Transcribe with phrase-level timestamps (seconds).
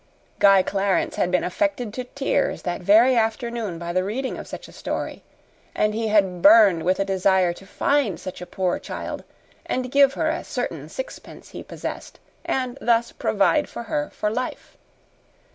[0.39, 4.67] Guy Clarence had been affected to tears that very afternoon by the reading of such
[4.67, 5.21] a story,
[5.75, 9.23] and he had burned with a desire to find such a poor child
[9.63, 14.75] and give her a certain sixpence he possessed, and thus provide for her for life.